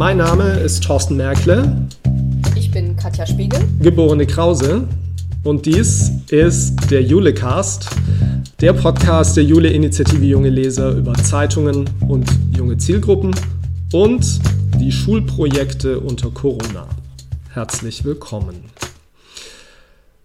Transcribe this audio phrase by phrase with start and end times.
[0.00, 1.86] Mein Name ist Thorsten Merkle.
[2.56, 3.60] Ich bin Katja Spiegel.
[3.82, 4.88] Geborene Krause.
[5.44, 7.86] Und dies ist der Julecast,
[8.62, 12.26] der Podcast der Jule-Initiative Junge Leser über Zeitungen und
[12.56, 13.34] junge Zielgruppen
[13.92, 14.40] und
[14.80, 16.88] die Schulprojekte unter Corona.
[17.50, 18.64] Herzlich willkommen.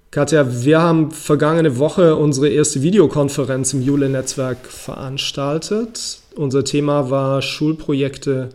[0.10, 6.20] Katja, wir haben vergangene Woche unsere erste Videokonferenz im Jule-Netzwerk veranstaltet.
[6.38, 8.52] Unser Thema war Schulprojekte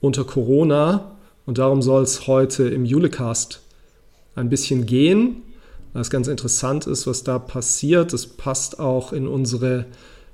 [0.00, 3.60] unter Corona und darum soll es heute im Julecast
[4.34, 5.42] ein bisschen gehen.
[5.92, 8.12] Was ganz interessant ist, was da passiert.
[8.12, 9.86] Das passt auch in unsere,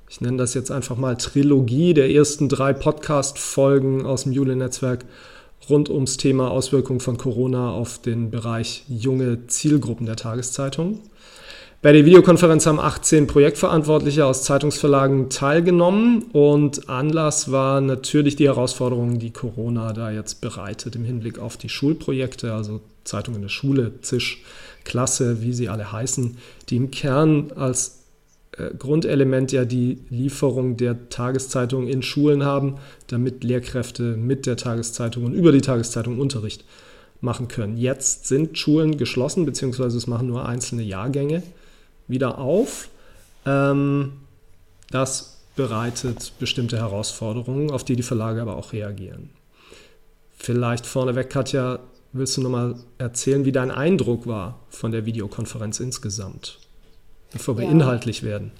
[0.07, 5.05] ich nenne das jetzt einfach mal Trilogie der ersten drei Podcast-Folgen aus dem Jule-Netzwerk
[5.69, 10.99] rund ums Thema Auswirkungen von Corona auf den Bereich junge Zielgruppen der Tageszeitung.
[11.83, 19.19] Bei der Videokonferenz haben 18 Projektverantwortliche aus Zeitungsverlagen teilgenommen und Anlass war natürlich die Herausforderungen,
[19.19, 24.01] die Corona da jetzt bereitet im Hinblick auf die Schulprojekte, also Zeitung in der Schule,
[24.01, 24.41] Zisch,
[24.85, 26.39] Klasse, wie sie alle heißen,
[26.69, 27.99] die im Kern als
[28.53, 35.25] äh, Grundelement ja die Lieferung der Tageszeitung in Schulen haben, damit Lehrkräfte mit der Tageszeitung
[35.25, 36.65] und über die Tageszeitung Unterricht
[37.21, 37.77] machen können.
[37.77, 41.43] Jetzt sind Schulen geschlossen, beziehungsweise es machen nur einzelne Jahrgänge
[42.07, 42.89] wieder auf.
[43.45, 44.13] Ähm,
[44.91, 49.29] das bereitet bestimmte Herausforderungen, auf die die Verlage aber auch reagieren.
[50.37, 51.79] Vielleicht vorneweg, Katja,
[52.13, 56.59] willst du nochmal erzählen, wie dein Eindruck war von der Videokonferenz insgesamt?
[57.31, 57.71] bevor wir ja.
[57.71, 58.51] inhaltlich werden.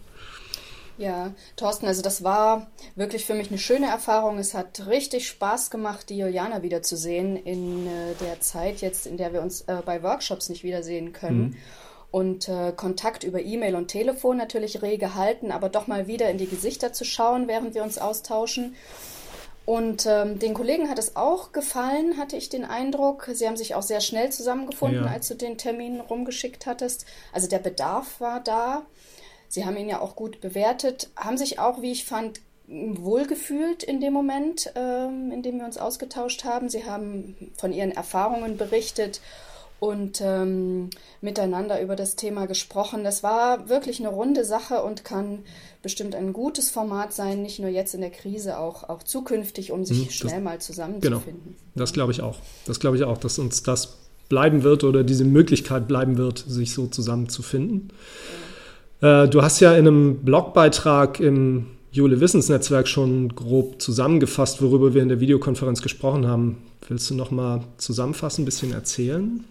[0.97, 4.39] Ja, Thorsten, also das war wirklich für mich eine schöne Erfahrung.
[4.39, 9.31] Es hat richtig Spaß gemacht, die Juliana wiederzusehen in äh, der Zeit jetzt, in der
[9.31, 11.39] wir uns äh, bei Workshops nicht wiedersehen können.
[11.39, 11.55] Mhm.
[12.09, 16.37] Und äh, Kontakt über E-Mail und Telefon natürlich rege halten, aber doch mal wieder in
[16.37, 18.75] die Gesichter zu schauen, während wir uns austauschen.
[19.65, 23.29] Und ähm, den Kollegen hat es auch gefallen, hatte ich den Eindruck.
[23.33, 25.11] Sie haben sich auch sehr schnell zusammengefunden, ja.
[25.11, 27.05] als du den Termin rumgeschickt hattest.
[27.33, 28.83] Also der Bedarf war da.
[29.49, 33.99] Sie haben ihn ja auch gut bewertet, haben sich auch, wie ich fand, wohlgefühlt in
[33.99, 36.69] dem Moment, ähm, in dem wir uns ausgetauscht haben.
[36.69, 39.19] Sie haben von ihren Erfahrungen berichtet
[39.79, 40.89] und ähm,
[41.21, 43.03] miteinander über das Thema gesprochen.
[43.03, 45.39] Das war wirklich eine runde Sache und kann
[45.83, 49.85] bestimmt ein gutes Format sein, nicht nur jetzt in der Krise, auch, auch zukünftig, um
[49.85, 51.43] sich hm, das, schnell mal zusammenzufinden.
[51.43, 52.37] Genau, das glaube ich auch.
[52.65, 53.97] Das glaube ich auch, dass uns das
[54.29, 57.93] bleiben wird oder diese Möglichkeit bleiben wird, sich so zusammenzufinden.
[59.01, 59.23] Ja.
[59.23, 65.01] Äh, du hast ja in einem Blogbeitrag im Jule Wissensnetzwerk schon grob zusammengefasst, worüber wir
[65.01, 66.57] in der Videokonferenz gesprochen haben.
[66.87, 69.45] Willst du noch mal zusammenfassen, ein bisschen erzählen?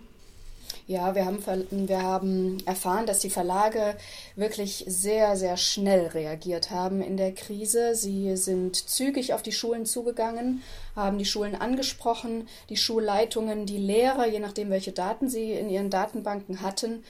[0.89, 1.43] Ja, wir haben,
[1.89, 3.97] wir haben erfahren, dass die Verlage
[4.37, 7.97] wirklich sehr, sehr schnell reagiert haben in der Krise.
[7.97, 10.63] Sie sind zügig auf die Schulen zugegangen,
[10.95, 15.91] haben die Schulen angesprochen, die Schulleitungen, die Lehrer, je nachdem, welche Daten sie in ihren
[15.91, 17.03] Datenbanken hatten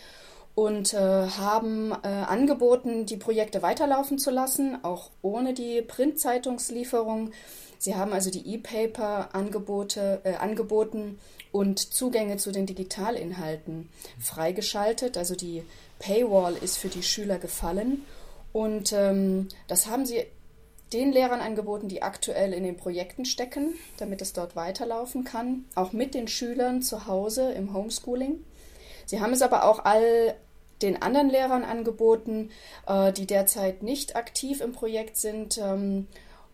[0.54, 7.32] und äh, haben äh, angeboten, die Projekte weiterlaufen zu lassen, auch ohne die Printzeitungslieferung.
[7.78, 11.18] Sie haben also die E-Paper-Angebote äh, angeboten
[11.52, 13.88] und Zugänge zu den Digitalinhalten
[14.18, 15.16] freigeschaltet.
[15.16, 15.62] Also die
[15.98, 18.04] Paywall ist für die Schüler gefallen.
[18.52, 20.24] Und ähm, das haben sie
[20.92, 25.92] den Lehrern angeboten, die aktuell in den Projekten stecken, damit es dort weiterlaufen kann, auch
[25.92, 28.44] mit den Schülern zu Hause im Homeschooling.
[29.04, 30.36] Sie haben es aber auch all
[30.82, 32.50] den anderen Lehrern angeboten,
[32.86, 36.06] äh, die derzeit nicht aktiv im Projekt sind, ähm,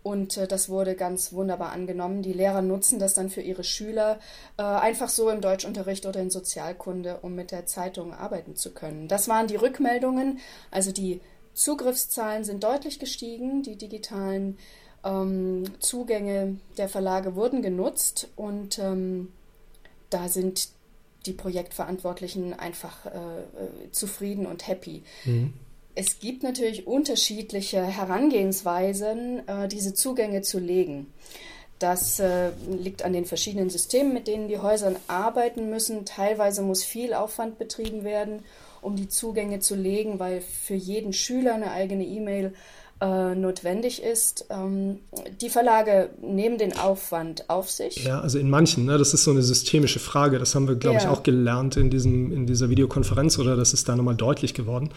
[0.02, 2.22] und äh, das wurde ganz wunderbar angenommen.
[2.22, 4.18] Die Lehrer nutzen das dann für ihre Schüler
[4.58, 9.08] äh, einfach so im Deutschunterricht oder in Sozialkunde, um mit der Zeitung arbeiten zu können.
[9.08, 10.38] Das waren die Rückmeldungen.
[10.70, 11.20] Also die
[11.54, 13.62] Zugriffszahlen sind deutlich gestiegen.
[13.62, 14.58] Die digitalen
[15.04, 19.32] ähm, Zugänge der Verlage wurden genutzt und ähm,
[20.10, 20.68] da sind
[21.26, 25.04] die Projektverantwortlichen einfach äh, äh zufrieden und happy.
[25.24, 25.52] Mhm
[25.94, 31.12] es gibt natürlich unterschiedliche Herangehensweisen, äh, diese Zugänge zu legen.
[31.78, 36.04] Das äh, liegt an den verschiedenen Systemen, mit denen die Häuser arbeiten müssen.
[36.04, 38.44] Teilweise muss viel Aufwand betrieben werden,
[38.80, 42.54] um die Zugänge zu legen, weil für jeden Schüler eine eigene E-Mail
[43.00, 44.46] äh, notwendig ist.
[44.48, 45.00] Ähm,
[45.40, 48.04] die Verlage nehmen den Aufwand auf sich.
[48.04, 50.38] Ja, also in manchen, ne, das ist so eine systemische Frage.
[50.38, 51.02] Das haben wir, glaube ja.
[51.02, 54.90] ich, auch gelernt in, diesem, in dieser Videokonferenz oder das ist da nochmal deutlich geworden.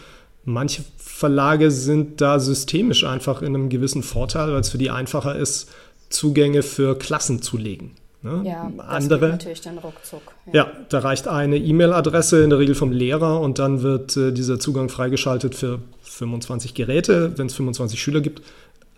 [0.46, 5.36] Manche Verlage sind da systemisch einfach in einem gewissen Vorteil, weil es für die einfacher
[5.36, 5.68] ist,
[6.08, 7.96] Zugänge für Klassen zu legen.
[8.22, 8.42] Ne?
[8.44, 10.22] Ja, das Andere, natürlich dann ruckzuck.
[10.46, 10.52] Ja.
[10.54, 14.58] ja, da reicht eine E-Mail-Adresse in der Regel vom Lehrer und dann wird äh, dieser
[14.60, 18.42] Zugang freigeschaltet für 25 Geräte, wenn es 25 Schüler gibt.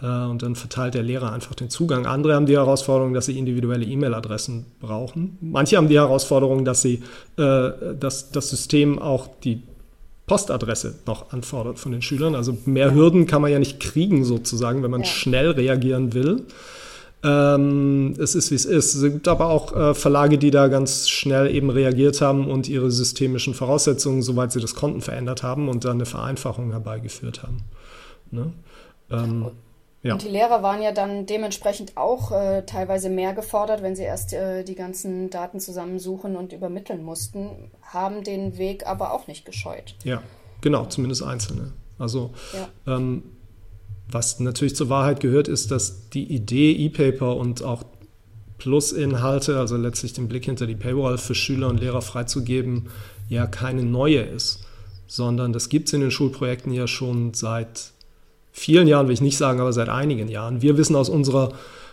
[0.02, 2.06] Äh, und dann verteilt der Lehrer einfach den Zugang.
[2.06, 5.38] Andere haben die Herausforderung, dass sie individuelle E-Mail-Adressen brauchen.
[5.40, 7.02] Manche haben die Herausforderung, dass sie
[7.36, 9.62] äh, dass das System auch die
[10.28, 12.36] Postadresse noch anfordert von den Schülern.
[12.36, 15.06] Also mehr Hürden kann man ja nicht kriegen sozusagen, wenn man ja.
[15.06, 16.44] schnell reagieren will.
[17.25, 18.94] Ähm, es ist, wie es ist.
[18.94, 22.92] Es gibt aber auch äh, Verlage, die da ganz schnell eben reagiert haben und ihre
[22.92, 27.64] systemischen Voraussetzungen, soweit sie das konnten, verändert haben und dann eine Vereinfachung herbeigeführt haben.
[28.31, 28.52] Ne?
[29.10, 29.46] Ähm,
[30.02, 30.12] ja.
[30.12, 34.32] Und die Lehrer waren ja dann dementsprechend auch äh, teilweise mehr gefordert, wenn sie erst
[34.32, 39.96] äh, die ganzen Daten zusammensuchen und übermitteln mussten, haben den Weg aber auch nicht gescheut.
[40.04, 40.22] Ja,
[40.60, 41.72] genau, zumindest Einzelne.
[41.98, 42.96] Also ja.
[42.96, 43.24] ähm,
[44.10, 47.82] was natürlich zur Wahrheit gehört, ist, dass die Idee E-Paper und auch
[48.58, 52.88] Plus-Inhalte, also letztlich den Blick hinter die Paywall für Schüler und Lehrer freizugeben,
[53.28, 54.64] ja keine neue ist,
[55.06, 57.92] sondern das gibt es in den Schulprojekten ja schon seit
[58.58, 60.62] vielen Jahren, will ich nicht sagen, aber seit einigen Jahren.
[60.62, 61.52] Wir wissen aus unserer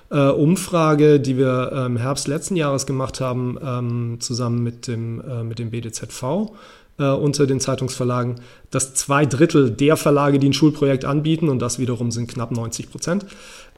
[0.10, 5.22] äh, Umfrage, die wir äh, im Herbst letzten Jahres gemacht haben, ähm, zusammen mit dem,
[5.22, 6.52] äh, mit dem BDZV,
[6.98, 8.36] äh, unter den Zeitungsverlagen,
[8.72, 12.92] dass zwei Drittel der Verlage, die ein Schulprojekt anbieten, und das wiederum sind knapp 90
[12.92, 13.26] Prozent,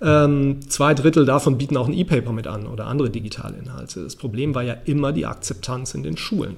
[0.01, 4.03] ähm, zwei Drittel davon bieten auch ein E-Paper mit an oder andere digitale Inhalte.
[4.03, 6.57] Das Problem war ja immer die Akzeptanz in den Schulen.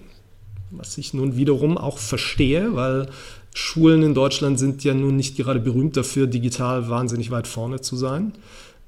[0.71, 3.09] Was ich nun wiederum auch verstehe, weil
[3.53, 7.95] Schulen in Deutschland sind ja nun nicht gerade berühmt dafür, digital wahnsinnig weit vorne zu
[7.95, 8.33] sein.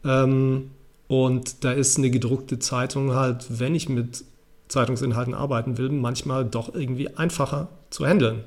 [0.05, 0.71] Ähm,
[1.07, 4.23] und da ist eine gedruckte Zeitung halt, wenn ich mit
[4.67, 8.43] Zeitungsinhalten arbeiten will, manchmal doch irgendwie einfacher zu handeln.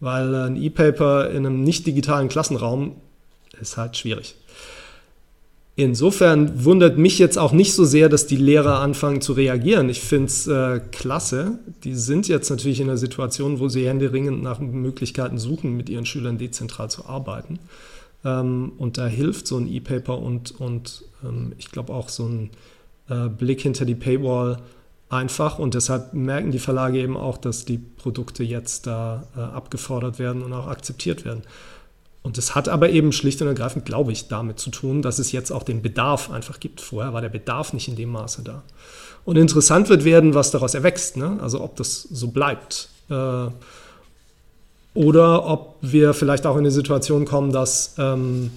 [0.00, 2.96] Weil ein E-Paper in einem nicht digitalen Klassenraum
[3.60, 4.34] ist halt schwierig.
[5.74, 9.88] Insofern wundert mich jetzt auch nicht so sehr, dass die Lehrer anfangen zu reagieren.
[9.88, 11.60] Ich finde es äh, klasse.
[11.84, 16.04] Die sind jetzt natürlich in einer Situation, wo sie händeringend nach Möglichkeiten suchen, mit ihren
[16.04, 17.58] Schülern dezentral zu arbeiten.
[18.22, 22.50] Ähm, und da hilft so ein E-Paper und, und ähm, ich glaube auch so ein
[23.08, 24.58] äh, Blick hinter die Paywall
[25.08, 30.18] einfach und deshalb merken die Verlage eben auch, dass die Produkte jetzt da äh, abgefordert
[30.18, 31.42] werden und auch akzeptiert werden.
[32.22, 35.32] Und das hat aber eben schlicht und ergreifend, glaube ich, damit zu tun, dass es
[35.32, 36.80] jetzt auch den Bedarf einfach gibt.
[36.80, 38.62] Vorher war der Bedarf nicht in dem Maße da.
[39.24, 41.38] Und interessant wird werden, was daraus erwächst, ne?
[41.40, 42.88] also ob das so bleibt.
[43.10, 43.48] Äh,
[44.94, 48.50] oder ob wir vielleicht auch in eine Situation kommen, dass, ähm,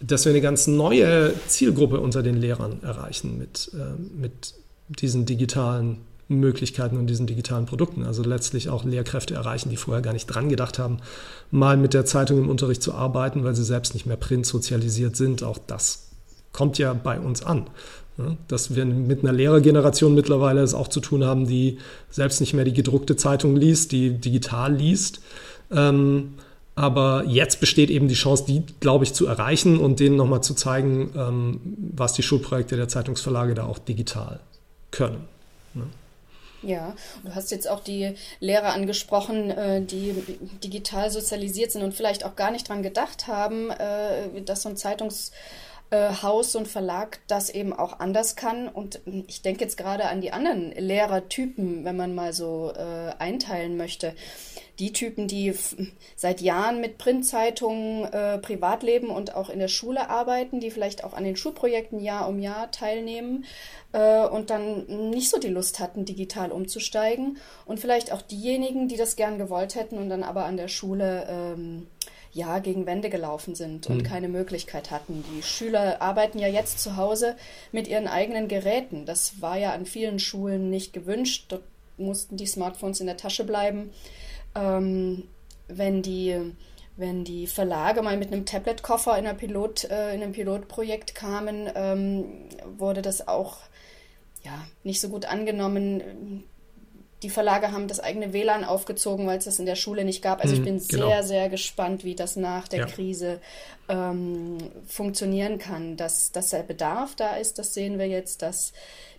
[0.00, 4.54] dass wir eine ganz neue Zielgruppe unter den Lehrern erreichen mit, äh, mit
[4.88, 5.98] diesen digitalen
[6.28, 8.04] Möglichkeiten und diesen digitalen Produkten.
[8.04, 10.98] Also letztlich auch Lehrkräfte erreichen, die vorher gar nicht dran gedacht haben,
[11.50, 15.16] mal mit der Zeitung im Unterricht zu arbeiten, weil sie selbst nicht mehr print sozialisiert
[15.16, 15.42] sind.
[15.42, 16.08] Auch das
[16.52, 17.66] kommt ja bei uns an.
[18.48, 21.78] Dass wir mit einer Lehrergeneration mittlerweile es auch zu tun haben, die
[22.10, 25.20] selbst nicht mehr die gedruckte Zeitung liest, die digital liest.
[25.70, 26.34] Ähm,
[26.74, 30.54] aber jetzt besteht eben die Chance, die, glaube ich, zu erreichen und denen nochmal zu
[30.54, 31.60] zeigen, ähm,
[31.94, 34.40] was die Schulprojekte der Zeitungsverlage da auch digital
[34.90, 35.35] können.
[36.62, 40.12] Ja, du hast jetzt auch die Lehrer angesprochen, äh, die
[40.64, 44.76] digital sozialisiert sind und vielleicht auch gar nicht dran gedacht haben, äh, dass so ein
[44.76, 45.32] Zeitungs
[45.92, 48.68] Haus und Verlag das eben auch anders kann.
[48.68, 53.76] Und ich denke jetzt gerade an die anderen Lehrertypen, wenn man mal so äh, einteilen
[53.76, 54.14] möchte.
[54.78, 55.54] Die Typen, die
[56.16, 61.04] seit Jahren mit Printzeitungen äh, privat leben und auch in der Schule arbeiten, die vielleicht
[61.04, 63.44] auch an den Schulprojekten Jahr um Jahr teilnehmen
[63.92, 67.38] äh, und dann nicht so die Lust hatten, digital umzusteigen.
[67.64, 71.26] Und vielleicht auch diejenigen, die das gern gewollt hätten und dann aber an der Schule
[71.30, 71.86] ähm,
[72.36, 74.02] ja, gegen Wände gelaufen sind und mhm.
[74.02, 75.24] keine Möglichkeit hatten.
[75.34, 77.34] Die Schüler arbeiten ja jetzt zu Hause
[77.72, 79.06] mit ihren eigenen Geräten.
[79.06, 81.46] Das war ja an vielen Schulen nicht gewünscht.
[81.48, 81.62] Dort
[81.96, 83.90] mussten die Smartphones in der Tasche bleiben.
[84.54, 85.24] Ähm,
[85.68, 86.52] wenn die
[86.98, 92.48] wenn die Verlage mal mit einem Tablet-Koffer in, Pilot, äh, in einem Pilotprojekt kamen, ähm,
[92.78, 93.58] wurde das auch
[94.42, 96.44] ja, nicht so gut angenommen
[97.26, 100.40] die Verlage haben das eigene WLAN aufgezogen, weil es das in der Schule nicht gab.
[100.40, 101.08] Also ich mhm, bin genau.
[101.08, 102.86] sehr, sehr gespannt, wie das nach der ja.
[102.86, 103.40] Krise
[103.88, 105.96] ähm, funktionieren kann.
[105.96, 108.42] Dass, dass der Bedarf da ist, das sehen wir jetzt.
[108.42, 108.72] Dass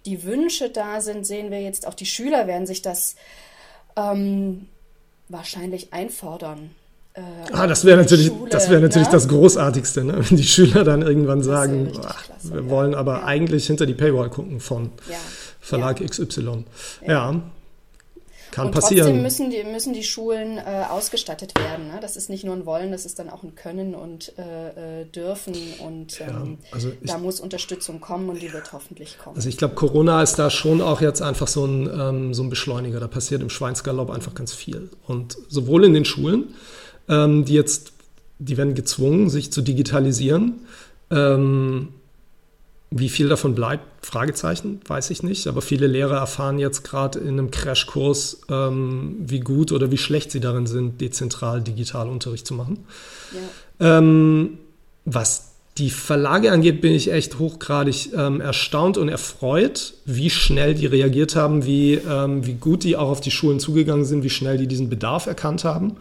[0.05, 1.85] die Wünsche da sind, sehen wir jetzt.
[1.85, 3.17] Auch die Schüler werden sich das
[3.97, 4.69] ähm,
[5.27, 6.71] wahrscheinlich einfordern.
[7.13, 7.19] Äh,
[7.51, 9.11] ah, das wäre natürlich, Schule, das, wär natürlich ja?
[9.11, 10.13] das Großartigste, ne?
[10.29, 12.69] wenn die Schüler dann irgendwann sagen, ach, klasse, wir ja.
[12.69, 13.25] wollen aber ja.
[13.25, 14.91] eigentlich hinter die Paywall gucken von
[15.59, 16.63] Verlag XY.
[17.05, 17.41] ja.
[18.51, 19.07] Kann und passieren.
[19.07, 21.87] Trotzdem müssen die, müssen die Schulen äh, ausgestattet werden.
[21.87, 21.99] Ne?
[22.01, 25.05] Das ist nicht nur ein Wollen, das ist dann auch ein Können und äh, äh
[25.05, 25.55] Dürfen.
[25.85, 29.35] Und ähm, ja, also ich, da muss Unterstützung kommen und die wird hoffentlich kommen.
[29.35, 32.49] Also ich glaube, Corona ist da schon auch jetzt einfach so ein, ähm, so ein
[32.49, 32.99] Beschleuniger.
[32.99, 34.89] Da passiert im Schweinsgalopp einfach ganz viel.
[35.07, 36.55] Und sowohl in den Schulen,
[37.09, 37.93] ähm, die jetzt,
[38.39, 40.61] die werden gezwungen, sich zu digitalisieren.
[41.09, 41.89] Ähm,
[42.89, 45.47] wie viel davon bleibt, Fragezeichen, weiß ich nicht.
[45.47, 50.31] Aber viele Lehrer erfahren jetzt gerade in einem Crashkurs, ähm, wie gut oder wie schlecht
[50.31, 52.85] sie darin sind, dezentral Digitalunterricht zu machen.
[53.79, 53.97] Ja.
[53.97, 54.57] Ähm,
[55.03, 60.87] was die Verlage angeht, bin ich echt hochgradig ähm, erstaunt und erfreut, wie schnell die
[60.87, 64.57] reagiert haben, wie, ähm, wie gut die auch auf die Schulen zugegangen sind, wie schnell
[64.57, 65.97] die diesen Bedarf erkannt haben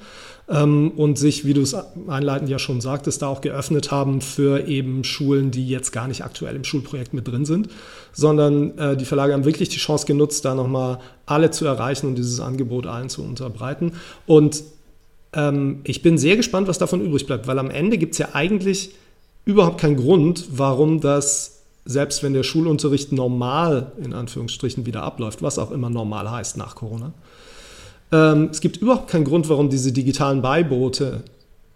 [0.49, 1.75] ähm, und sich, wie du es
[2.09, 6.25] einleitend ja schon sagtest, da auch geöffnet haben für eben Schulen, die jetzt gar nicht
[6.25, 7.69] aktuell im Schulprojekt mit drin sind,
[8.13, 12.17] sondern äh, die Verlage haben wirklich die Chance genutzt, da nochmal alle zu erreichen und
[12.17, 13.93] dieses Angebot allen zu unterbreiten.
[14.27, 14.63] Und
[15.33, 18.29] ähm, ich bin sehr gespannt, was davon übrig bleibt, weil am Ende gibt es ja
[18.33, 18.91] eigentlich
[19.45, 25.59] überhaupt keinen Grund, warum das, selbst wenn der Schulunterricht normal in Anführungsstrichen wieder abläuft, was
[25.59, 27.13] auch immer normal heißt nach Corona,
[28.13, 31.25] ähm, es gibt überhaupt keinen Grund, warum diese digitalen Beiboote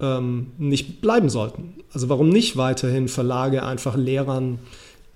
[0.00, 1.74] ähm, nicht bleiben sollten.
[1.92, 4.58] Also warum nicht weiterhin Verlage einfach Lehrern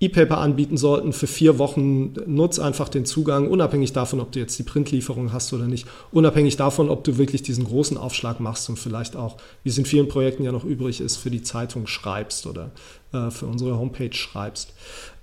[0.01, 2.13] E-Paper anbieten sollten für vier Wochen.
[2.25, 6.57] Nutz einfach den Zugang, unabhängig davon, ob du jetzt die Printlieferung hast oder nicht, unabhängig
[6.57, 10.09] davon, ob du wirklich diesen großen Aufschlag machst und vielleicht auch, wie es in vielen
[10.09, 12.71] Projekten ja noch übrig ist, für die Zeitung schreibst oder
[13.13, 14.73] äh, für unsere Homepage schreibst.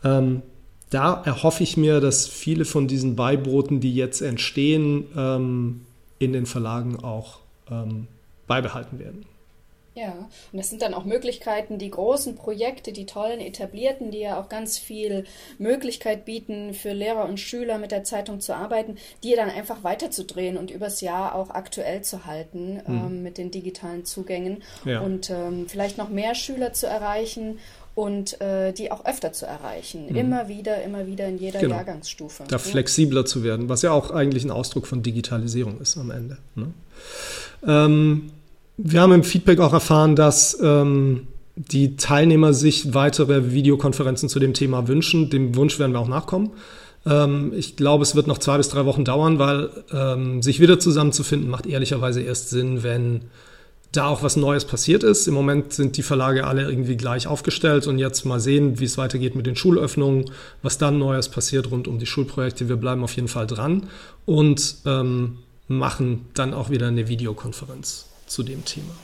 [0.05, 0.43] Ähm,
[0.93, 5.87] da erhoffe ich mir, dass viele von diesen Beibroten, die jetzt entstehen, ähm,
[6.19, 7.39] in den Verlagen auch
[7.71, 8.07] ähm,
[8.47, 9.25] beibehalten werden.
[9.95, 14.41] Ja, und das sind dann auch Möglichkeiten, die großen Projekte, die tollen etablierten, die ja
[14.41, 15.25] auch ganz viel
[15.59, 20.57] Möglichkeit bieten für Lehrer und Schüler mit der Zeitung zu arbeiten, die dann einfach weiterzudrehen
[20.57, 22.83] und übers Jahr auch aktuell zu halten mhm.
[22.87, 25.01] ähm, mit den digitalen Zugängen ja.
[25.01, 27.59] und ähm, vielleicht noch mehr Schüler zu erreichen
[27.95, 30.07] und äh, die auch öfter zu erreichen.
[30.09, 30.17] Mhm.
[30.17, 31.77] Immer wieder, immer wieder in jeder genau.
[31.77, 32.45] Jahrgangsstufe.
[32.49, 32.59] Da ja.
[32.59, 36.39] flexibler zu werden, was ja auch eigentlich ein Ausdruck von Digitalisierung ist am Ende.
[36.55, 36.69] Ne?
[37.67, 38.31] Ähm,
[38.79, 44.55] wir haben im Feedback auch erfahren, dass ähm, die Teilnehmer sich weitere Videokonferenzen zu dem
[44.55, 45.29] Thema wünschen.
[45.29, 46.51] Dem Wunsch werden wir auch nachkommen.
[47.05, 50.79] Ähm, ich glaube, es wird noch zwei bis drei Wochen dauern, weil ähm, sich wieder
[50.79, 53.23] zusammenzufinden macht ehrlicherweise erst Sinn, wenn
[53.93, 55.29] da auch was Neues passiert ist.
[55.29, 58.97] Im Moment sind die Verlage alle irgendwie gleich aufgestellt und jetzt mal sehen, wie es
[58.97, 60.31] weitergeht mit den Schulöffnungen,
[60.63, 62.71] was dann Neues passiert rund um die Schulprojekte.
[62.71, 63.89] Wir bleiben auf jeden Fall dran
[64.25, 68.95] und ähm, machen dann auch wieder eine Videokonferenz zu dem Thema.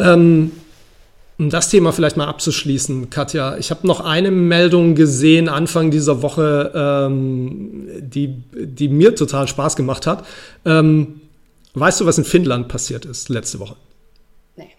[0.00, 0.50] Ähm,
[1.38, 6.22] um das Thema vielleicht mal abzuschließen, Katja, ich habe noch eine Meldung gesehen Anfang dieser
[6.22, 10.26] Woche, ähm, die, die mir total Spaß gemacht hat.
[10.64, 11.20] Ähm,
[11.76, 13.76] weißt du, was in Finnland passiert ist letzte Woche?
[14.56, 14.70] Nee.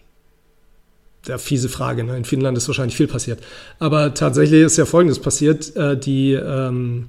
[1.26, 2.16] Der fiese Frage, ne?
[2.16, 3.40] in Finnland ist wahrscheinlich viel passiert.
[3.78, 5.74] Aber tatsächlich ist ja Folgendes passiert.
[5.76, 7.08] Äh, die, ähm,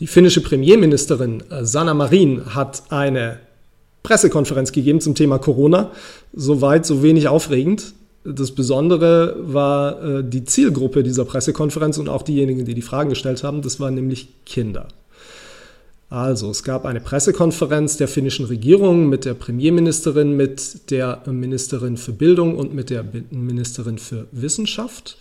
[0.00, 3.38] die finnische Premierministerin äh, Sanna Marin hat eine
[4.02, 5.92] Pressekonferenz gegeben zum Thema Corona.
[6.32, 7.94] Soweit, so wenig aufregend.
[8.24, 13.44] Das Besondere war äh, die Zielgruppe dieser Pressekonferenz und auch diejenigen, die die Fragen gestellt
[13.44, 13.62] haben.
[13.62, 14.88] Das waren nämlich Kinder.
[16.14, 22.12] Also, es gab eine Pressekonferenz der finnischen Regierung mit der Premierministerin, mit der Ministerin für
[22.12, 25.18] Bildung und mit der Ministerin für Wissenschaft.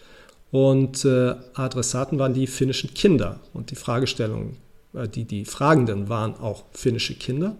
[0.52, 3.40] Und äh, Adressaten waren die finnischen Kinder.
[3.54, 4.58] Und die Fragestellungen,
[4.94, 7.58] äh, die, die Fragenden waren auch finnische Kinder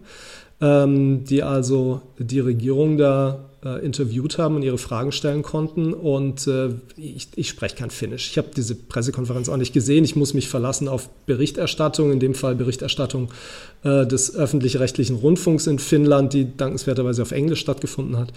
[0.64, 5.92] ähm, die also die Regierung da äh, interviewt haben und ihre Fragen stellen konnten.
[5.92, 8.30] Und äh, ich, ich spreche kein Finnisch.
[8.30, 10.04] Ich habe diese Pressekonferenz auch nicht gesehen.
[10.04, 13.30] Ich muss mich verlassen auf Berichterstattung, in dem Fall Berichterstattung
[13.82, 18.32] äh, des öffentlich-rechtlichen Rundfunks in Finnland, die dankenswerterweise auf Englisch stattgefunden hat.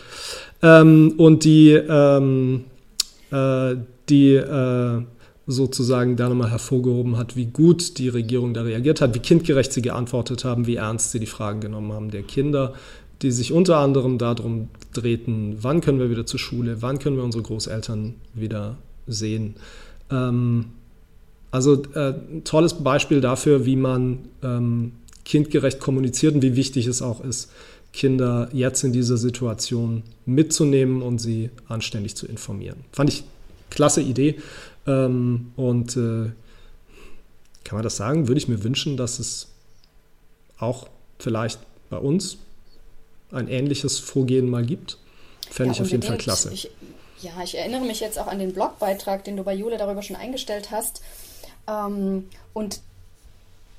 [0.61, 2.65] Ähm, und die, ähm,
[3.31, 3.75] äh,
[4.09, 5.01] die äh,
[5.47, 9.81] sozusagen da nochmal hervorgehoben hat, wie gut die Regierung da reagiert hat, wie kindgerecht sie
[9.81, 12.73] geantwortet haben, wie ernst sie die Fragen genommen haben der Kinder,
[13.21, 17.23] die sich unter anderem darum drehten, wann können wir wieder zur Schule, wann können wir
[17.23, 18.77] unsere Großeltern wieder
[19.07, 19.55] sehen.
[20.11, 20.65] Ähm,
[21.49, 24.91] also äh, ein tolles Beispiel dafür, wie man ähm,
[25.23, 27.51] kindgerecht kommuniziert und wie wichtig es auch ist,
[27.93, 32.77] Kinder jetzt in dieser Situation mitzunehmen und sie anständig zu informieren.
[32.91, 33.23] Fand ich
[33.69, 34.35] klasse Idee.
[34.87, 36.31] Ähm, und äh,
[37.63, 38.27] kann man das sagen?
[38.27, 39.47] Würde ich mir wünschen, dass es
[40.57, 40.87] auch
[41.19, 42.37] vielleicht bei uns
[43.31, 44.97] ein ähnliches Vorgehen mal gibt.
[45.49, 46.53] Fände ja, ich auf jeden Fall klasse.
[46.53, 46.69] Ich,
[47.21, 50.15] ja, ich erinnere mich jetzt auch an den Blogbeitrag, den du bei Jule darüber schon
[50.15, 51.01] eingestellt hast.
[51.67, 52.81] Ähm, und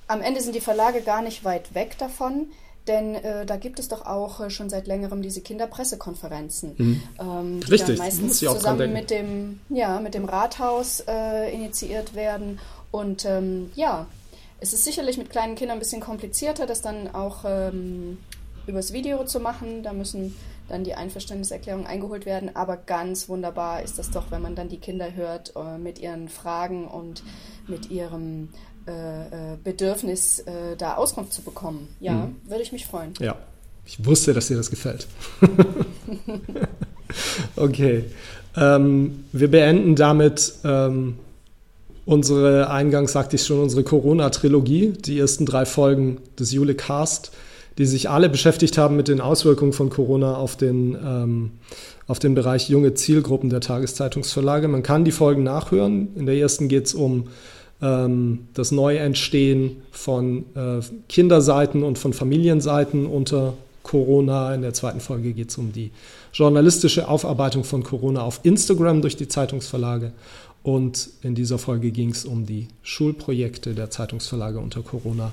[0.06, 2.46] am Ende sind die Verlage gar nicht weit weg davon.
[2.88, 7.02] Denn äh, da gibt es doch auch äh, schon seit längerem diese Kinderpressekonferenzen, mhm.
[7.20, 12.58] ähm, die Richtig, dann meistens zusammen mit dem, ja, mit dem Rathaus äh, initiiert werden.
[12.90, 14.06] Und ähm, ja,
[14.60, 18.18] es ist sicherlich mit kleinen Kindern ein bisschen komplizierter, das dann auch ähm,
[18.66, 19.82] übers Video zu machen.
[19.82, 20.34] Da müssen
[20.68, 22.54] dann die Einverständniserklärungen eingeholt werden.
[22.54, 26.28] Aber ganz wunderbar ist das doch, wenn man dann die Kinder hört äh, mit ihren
[26.28, 27.22] Fragen und
[27.66, 28.48] mit ihrem
[28.88, 31.88] äh, äh Bedürfnis, äh, da Auskunft zu bekommen.
[32.00, 32.36] Ja, mhm.
[32.48, 33.12] würde ich mich freuen.
[33.20, 33.36] Ja,
[33.84, 35.06] ich wusste, dass dir das gefällt.
[37.56, 38.04] okay.
[38.56, 41.18] Ähm, wir beenden damit ähm,
[42.04, 47.32] unsere, eingangs sagte ich schon, unsere Corona-Trilogie, die ersten drei Folgen des Jule Cast,
[47.76, 51.52] die sich alle beschäftigt haben mit den Auswirkungen von Corona auf den, ähm,
[52.06, 54.68] auf den Bereich junge Zielgruppen der Tageszeitungsverlage.
[54.68, 56.08] Man kann die Folgen nachhören.
[56.16, 57.28] In der ersten geht es um
[57.80, 63.54] das Neuentstehen von äh, Kinderseiten und von Familienseiten unter
[63.84, 64.52] Corona.
[64.52, 65.92] In der zweiten Folge geht es um die
[66.32, 70.10] journalistische Aufarbeitung von Corona auf Instagram durch die Zeitungsverlage.
[70.62, 75.32] Und in dieser Folge ging es um die Schulprojekte der Zeitungsverlage unter Corona.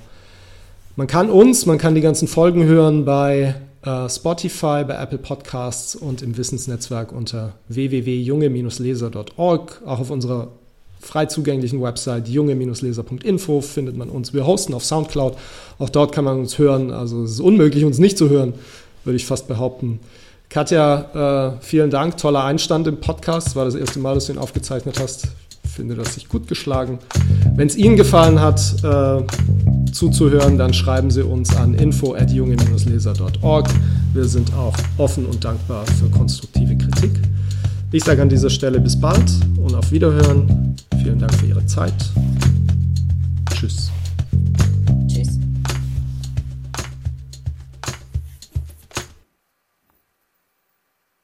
[0.94, 5.94] Man kann uns, man kann die ganzen Folgen hören bei äh, Spotify, bei Apple Podcasts
[5.94, 9.82] und im Wissensnetzwerk unter www.junge-leser.org.
[9.84, 10.48] Auch auf unserer
[11.00, 14.34] frei zugänglichen Website junge-leser.info findet man uns.
[14.34, 15.36] Wir hosten auf Soundcloud.
[15.78, 16.90] Auch dort kann man uns hören.
[16.90, 18.54] Also es ist unmöglich, uns nicht zu hören,
[19.04, 20.00] würde ich fast behaupten.
[20.48, 22.16] Katja, äh, vielen Dank.
[22.16, 23.48] Toller Einstand im Podcast.
[23.48, 25.28] Das war das erste Mal, dass du ihn aufgezeichnet hast.
[25.64, 26.98] Ich finde, du hast dich gut geschlagen.
[27.54, 29.22] Wenn es Ihnen gefallen hat, äh,
[29.92, 33.68] zuzuhören, dann schreiben Sie uns an info.junge-leser.org.
[34.14, 37.20] Wir sind auch offen und dankbar für konstruktive Kritik.
[37.92, 40.76] Ich sage an dieser Stelle bis bald und auf Wiederhören.
[41.06, 41.94] Vielen Dank für Ihre Zeit.
[43.54, 43.92] Tschüss.